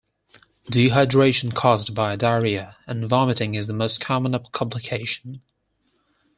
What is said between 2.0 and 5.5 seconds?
diarrhea and vomiting is the most common complication.